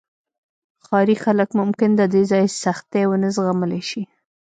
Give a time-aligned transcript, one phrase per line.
[0.85, 4.03] ښاري خلک ممکن د دې ځای سختۍ ونه زغملی شي